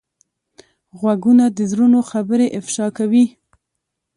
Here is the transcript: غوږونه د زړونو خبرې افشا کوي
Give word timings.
غوږونه 0.99 1.45
د 1.57 1.59
زړونو 1.71 1.99
خبرې 2.11 2.47
افشا 2.59 2.87
کوي 2.97 3.25